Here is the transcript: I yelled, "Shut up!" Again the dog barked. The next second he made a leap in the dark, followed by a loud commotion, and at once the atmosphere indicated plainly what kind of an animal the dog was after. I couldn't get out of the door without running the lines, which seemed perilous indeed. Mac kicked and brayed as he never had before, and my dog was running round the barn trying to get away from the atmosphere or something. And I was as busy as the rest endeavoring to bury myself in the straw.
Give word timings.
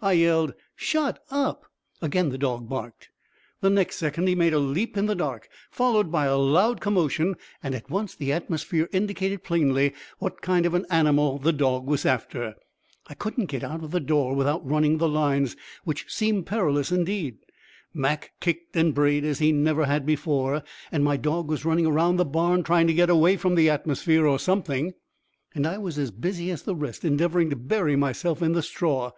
I 0.00 0.12
yelled, 0.12 0.54
"Shut 0.74 1.22
up!" 1.30 1.66
Again 2.00 2.30
the 2.30 2.38
dog 2.38 2.66
barked. 2.66 3.10
The 3.60 3.68
next 3.68 3.96
second 3.96 4.26
he 4.26 4.34
made 4.34 4.54
a 4.54 4.58
leap 4.58 4.96
in 4.96 5.04
the 5.04 5.14
dark, 5.14 5.50
followed 5.70 6.10
by 6.10 6.24
a 6.24 6.38
loud 6.38 6.80
commotion, 6.80 7.36
and 7.62 7.74
at 7.74 7.90
once 7.90 8.14
the 8.14 8.32
atmosphere 8.32 8.88
indicated 8.90 9.44
plainly 9.44 9.92
what 10.18 10.40
kind 10.40 10.64
of 10.64 10.72
an 10.72 10.86
animal 10.88 11.36
the 11.36 11.52
dog 11.52 11.84
was 11.86 12.06
after. 12.06 12.54
I 13.08 13.12
couldn't 13.12 13.50
get 13.50 13.62
out 13.62 13.84
of 13.84 13.90
the 13.90 14.00
door 14.00 14.34
without 14.34 14.66
running 14.66 14.96
the 14.96 15.10
lines, 15.10 15.56
which 15.84 16.06
seemed 16.08 16.46
perilous 16.46 16.90
indeed. 16.90 17.36
Mac 17.92 18.32
kicked 18.40 18.74
and 18.76 18.94
brayed 18.94 19.24
as 19.26 19.40
he 19.40 19.52
never 19.52 19.84
had 19.84 20.06
before, 20.06 20.62
and 20.90 21.04
my 21.04 21.18
dog 21.18 21.48
was 21.50 21.66
running 21.66 21.86
round 21.86 22.18
the 22.18 22.24
barn 22.24 22.62
trying 22.62 22.86
to 22.86 22.94
get 22.94 23.10
away 23.10 23.36
from 23.36 23.56
the 23.56 23.68
atmosphere 23.68 24.26
or 24.26 24.38
something. 24.38 24.94
And 25.54 25.66
I 25.66 25.76
was 25.76 25.98
as 25.98 26.12
busy 26.12 26.50
as 26.50 26.62
the 26.62 26.74
rest 26.74 27.04
endeavoring 27.04 27.50
to 27.50 27.56
bury 27.56 27.94
myself 27.94 28.40
in 28.40 28.52
the 28.52 28.62
straw. 28.62 29.10